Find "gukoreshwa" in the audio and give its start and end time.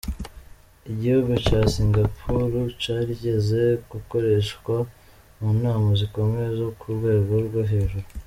3.91-4.75